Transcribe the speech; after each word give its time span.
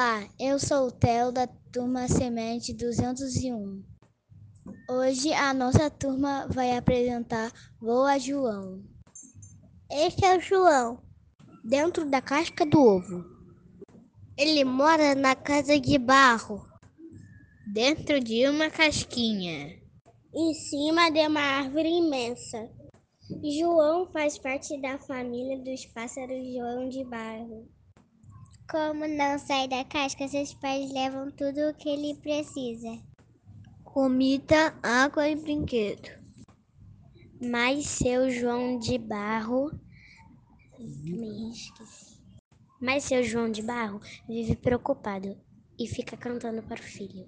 Olá, 0.00 0.26
eu 0.40 0.58
sou 0.58 0.86
o 0.86 0.90
Theo 0.90 1.30
da 1.30 1.46
turma 1.46 2.08
Semente 2.08 2.72
201. 2.72 3.84
Hoje 4.88 5.30
a 5.34 5.52
nossa 5.52 5.90
turma 5.90 6.48
vai 6.48 6.74
apresentar 6.74 7.52
Voa 7.78 8.18
João. 8.18 8.82
Este 9.92 10.24
é 10.24 10.38
o 10.38 10.40
João, 10.40 11.02
dentro 11.62 12.08
da 12.08 12.22
casca 12.22 12.64
do 12.64 12.80
ovo. 12.80 13.26
Ele 14.38 14.64
mora 14.64 15.14
na 15.14 15.36
casa 15.36 15.78
de 15.78 15.98
barro, 15.98 16.66
dentro 17.70 18.20
de 18.20 18.48
uma 18.48 18.70
casquinha, 18.70 19.78
em 20.34 20.54
cima 20.54 21.10
de 21.10 21.26
uma 21.26 21.42
árvore 21.42 21.90
imensa. 21.90 22.70
João 23.44 24.10
faz 24.10 24.38
parte 24.38 24.80
da 24.80 24.98
família 24.98 25.58
dos 25.62 25.84
pássaros 25.84 26.54
João 26.54 26.88
de 26.88 27.04
Barro. 27.04 27.68
Como 28.70 29.04
não 29.04 29.36
sai 29.36 29.66
da 29.66 29.84
casca, 29.84 30.28
seus 30.28 30.54
pais 30.54 30.92
levam 30.92 31.28
tudo 31.32 31.58
o 31.68 31.74
que 31.74 31.88
ele 31.88 32.14
precisa: 32.14 33.02
comida, 33.82 34.72
água 34.80 35.28
e 35.28 35.34
brinquedo. 35.34 36.08
Mas 37.42 37.84
seu 37.86 38.30
João 38.30 38.78
de 38.78 38.96
Barro. 38.96 39.72
Mas 42.80 43.02
seu 43.02 43.24
João 43.24 43.50
de 43.50 43.60
Barro 43.60 44.00
vive 44.28 44.54
preocupado 44.54 45.36
e 45.76 45.88
fica 45.88 46.16
cantando 46.16 46.62
para 46.62 46.78
o 46.78 46.84
filho. 46.84 47.26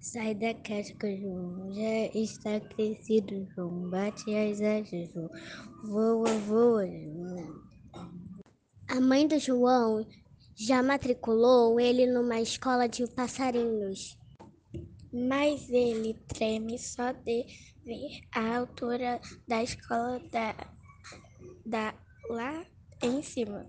Sai 0.00 0.34
da 0.34 0.54
casca, 0.54 1.14
João. 1.18 1.70
Já 1.74 2.18
está 2.18 2.60
crescido, 2.60 3.46
João. 3.54 3.90
Bate 3.90 4.34
as 4.34 4.62
asas, 4.62 5.12
João. 5.12 5.30
Voa, 5.84 6.32
voa, 6.46 6.86
João. 6.86 7.60
A 8.88 9.00
mãe 9.02 9.28
do 9.28 9.38
João 9.38 10.06
já 10.60 10.82
matriculou 10.82 11.80
ele 11.80 12.06
numa 12.06 12.38
escola 12.38 12.86
de 12.86 13.06
passarinhos. 13.06 14.18
Mas 15.10 15.70
ele 15.70 16.12
treme 16.28 16.78
só 16.78 17.12
de 17.12 17.46
ver 17.82 18.20
a 18.34 18.58
altura 18.58 19.18
da 19.48 19.62
escola 19.62 20.20
da, 20.30 20.54
da 21.64 21.94
lá 22.28 22.66
em 23.02 23.22
cima. 23.22 23.66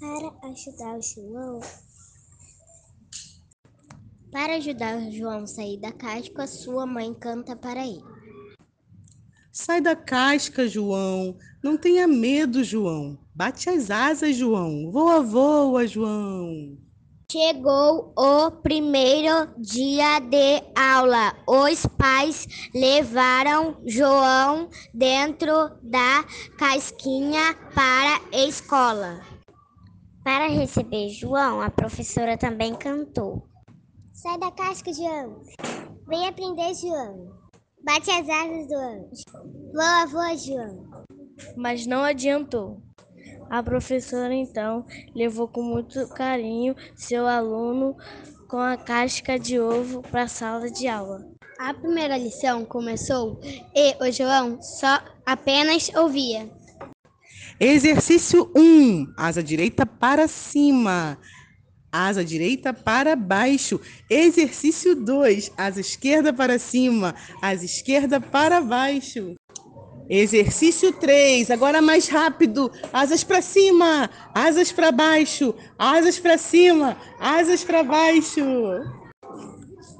Para 0.00 0.50
ajudar 0.50 0.98
o 0.98 1.02
João, 1.02 1.60
para 4.32 4.56
ajudar 4.56 4.98
o 4.98 5.12
João 5.12 5.44
a 5.44 5.46
sair 5.46 5.78
da 5.78 5.92
casca, 5.92 6.48
sua 6.48 6.84
mãe 6.84 7.14
canta 7.14 7.54
para 7.54 7.86
ele. 7.86 8.11
Sai 9.52 9.82
da 9.82 9.94
casca, 9.94 10.66
João. 10.66 11.36
Não 11.62 11.76
tenha 11.76 12.08
medo, 12.08 12.64
João. 12.64 13.18
Bate 13.34 13.68
as 13.68 13.90
asas, 13.90 14.34
João. 14.34 14.90
Voa, 14.90 15.20
voa, 15.22 15.86
João. 15.86 16.78
Chegou 17.30 18.14
o 18.16 18.50
primeiro 18.50 19.52
dia 19.58 20.20
de 20.20 20.62
aula. 20.74 21.34
Os 21.46 21.84
pais 21.98 22.46
levaram 22.74 23.76
João 23.86 24.70
dentro 24.94 25.52
da 25.82 26.24
casquinha 26.56 27.54
para 27.74 28.22
a 28.32 28.46
escola. 28.48 29.20
Para 30.24 30.48
receber 30.48 31.10
João, 31.10 31.60
a 31.60 31.68
professora 31.68 32.38
também 32.38 32.74
cantou. 32.74 33.46
Sai 34.14 34.38
da 34.38 34.50
casca, 34.50 34.90
João. 34.94 35.42
Vem 36.08 36.26
aprender, 36.26 36.74
João. 36.74 37.41
Bate 37.84 38.10
as 38.10 38.28
asas, 38.28 38.68
João. 38.68 39.10
Voa, 39.72 40.06
voa, 40.06 40.36
João. 40.36 40.86
Mas 41.56 41.86
não 41.86 42.04
adiantou. 42.04 42.80
A 43.50 43.62
professora 43.62 44.32
então 44.32 44.86
levou 45.14 45.48
com 45.48 45.62
muito 45.62 46.08
carinho 46.08 46.74
seu 46.94 47.26
aluno 47.26 47.96
com 48.48 48.58
a 48.58 48.76
casca 48.76 49.38
de 49.38 49.58
ovo 49.58 50.00
para 50.02 50.22
a 50.22 50.28
sala 50.28 50.70
de 50.70 50.86
aula. 50.86 51.26
A 51.58 51.74
primeira 51.74 52.16
lição 52.16 52.64
começou 52.64 53.40
e 53.74 53.96
o 54.02 54.10
João 54.12 54.60
só 54.62 55.00
apenas 55.26 55.90
ouvia. 55.94 56.50
Exercício 57.58 58.50
1, 58.56 59.14
asa 59.16 59.42
direita 59.42 59.84
para 59.84 60.26
cima. 60.28 61.18
Asa 61.92 62.24
direita 62.24 62.72
para 62.72 63.14
baixo. 63.14 63.78
Exercício 64.08 64.96
2. 64.96 65.52
Asa 65.58 65.80
esquerda 65.80 66.32
para 66.32 66.58
cima. 66.58 67.14
Asa 67.42 67.66
esquerda 67.66 68.18
para 68.18 68.62
baixo. 68.62 69.36
Exercício 70.08 70.92
3. 70.92 71.50
Agora 71.50 71.82
mais 71.82 72.08
rápido. 72.08 72.72
Asas 72.92 73.22
para 73.22 73.42
cima. 73.42 74.08
Asas 74.34 74.72
para 74.72 74.90
baixo. 74.90 75.54
Asas 75.78 76.18
para 76.18 76.38
cima. 76.38 76.96
Asas 77.20 77.62
para 77.62 77.82
baixo. 77.82 78.40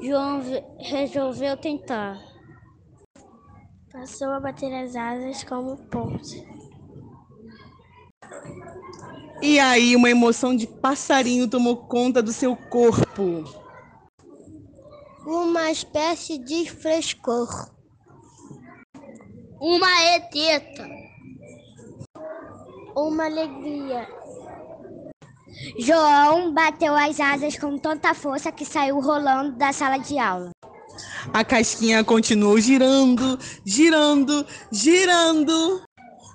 João 0.00 0.42
resolveu 0.78 1.56
tentar. 1.56 2.18
Passou 3.92 4.30
a 4.30 4.40
bater 4.40 4.72
as 4.74 4.96
asas 4.96 5.44
como 5.44 5.76
ponte. 5.88 6.63
E 9.46 9.60
aí, 9.60 9.94
uma 9.94 10.08
emoção 10.08 10.56
de 10.56 10.66
passarinho 10.66 11.46
tomou 11.46 11.76
conta 11.76 12.22
do 12.22 12.32
seu 12.32 12.56
corpo. 12.56 13.44
Uma 15.26 15.70
espécie 15.70 16.38
de 16.38 16.70
frescor. 16.70 17.68
Uma 19.60 20.16
eteta. 20.16 20.88
Uma 22.96 23.26
alegria. 23.26 24.08
João 25.78 26.54
bateu 26.54 26.94
as 26.94 27.20
asas 27.20 27.58
com 27.58 27.76
tanta 27.76 28.14
força 28.14 28.50
que 28.50 28.64
saiu 28.64 28.98
rolando 28.98 29.58
da 29.58 29.74
sala 29.74 29.98
de 29.98 30.18
aula. 30.18 30.52
A 31.34 31.44
casquinha 31.44 32.02
continuou 32.02 32.58
girando, 32.58 33.38
girando, 33.62 34.46
girando. 34.72 35.82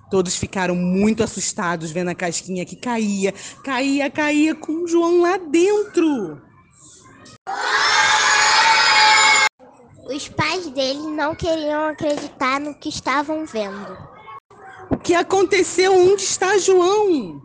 Todos 0.09 0.35
ficaram 0.35 0.75
muito 0.75 1.23
assustados 1.23 1.91
vendo 1.91 2.09
a 2.09 2.15
casquinha 2.15 2.65
que 2.65 2.75
caía, 2.75 3.33
caía, 3.63 4.09
caía 4.09 4.55
com 4.55 4.83
o 4.83 4.87
João 4.87 5.21
lá 5.21 5.37
dentro. 5.37 6.41
Os 10.11 10.27
pais 10.29 10.67
dele 10.71 11.11
não 11.11 11.35
queriam 11.35 11.89
acreditar 11.89 12.59
no 12.59 12.73
que 12.73 12.89
estavam 12.89 13.45
vendo. 13.45 13.95
O 14.89 14.97
que 14.97 15.13
aconteceu? 15.13 15.93
Onde 15.93 16.23
está 16.23 16.57
João? 16.57 17.43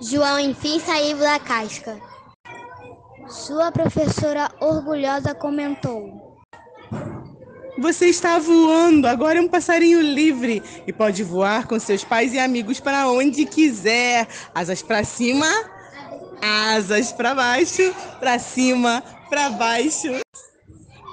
João 0.00 0.40
enfim 0.40 0.80
saiu 0.80 1.18
da 1.18 1.38
casca. 1.38 2.00
Sua 3.28 3.70
professora 3.70 4.50
orgulhosa 4.60 5.34
comentou: 5.34 6.23
você 7.78 8.06
está 8.06 8.38
voando, 8.38 9.06
agora 9.06 9.38
é 9.38 9.42
um 9.42 9.48
passarinho 9.48 10.00
livre 10.00 10.62
e 10.86 10.92
pode 10.92 11.22
voar 11.22 11.66
com 11.66 11.78
seus 11.78 12.04
pais 12.04 12.32
e 12.32 12.38
amigos 12.38 12.80
para 12.80 13.08
onde 13.08 13.44
quiser. 13.44 14.28
Asas 14.54 14.82
para 14.82 15.04
cima, 15.04 15.46
asas 16.40 17.12
para 17.12 17.34
baixo, 17.34 17.94
para 18.20 18.38
cima, 18.38 19.02
para 19.28 19.50
baixo. 19.50 20.20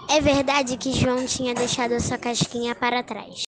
É 0.10 0.20
verdade 0.20 0.78
que 0.78 0.92
João 0.92 1.26
tinha 1.26 1.54
deixado 1.54 1.94
a 1.94 2.00
sua 2.00 2.18
casquinha 2.18 2.76
para 2.76 3.02
trás. 3.02 3.44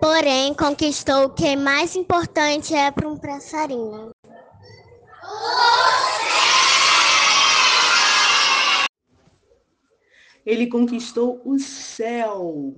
Porém, 0.00 0.52
conquistou 0.52 1.24
o 1.24 1.30
que 1.30 1.46
é 1.46 1.56
mais 1.56 1.96
importante 1.96 2.74
é 2.74 2.90
para 2.90 3.08
um 3.08 3.16
passarinho. 3.16 4.10
Ele 10.46 10.68
conquistou 10.68 11.42
o 11.44 11.58
céu. 11.58 12.76